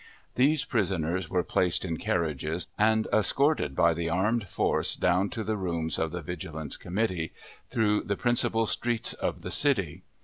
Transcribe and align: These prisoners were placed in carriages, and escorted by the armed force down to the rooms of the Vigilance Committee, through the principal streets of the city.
These 0.33 0.65
prisoners 0.65 1.29
were 1.29 1.43
placed 1.43 1.85
in 1.85 1.97
carriages, 1.97 2.67
and 2.75 3.05
escorted 3.13 3.75
by 3.75 3.93
the 3.93 4.09
armed 4.09 4.47
force 4.49 4.95
down 4.95 5.29
to 5.29 5.43
the 5.43 5.55
rooms 5.55 5.99
of 5.99 6.11
the 6.11 6.23
Vigilance 6.23 6.75
Committee, 6.75 7.33
through 7.69 8.05
the 8.05 8.17
principal 8.17 8.65
streets 8.65 9.13
of 9.13 9.43
the 9.43 9.51
city. 9.51 10.01